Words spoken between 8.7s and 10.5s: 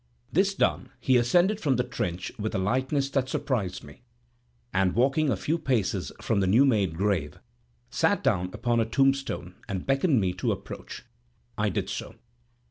a tombstone, and beckoned me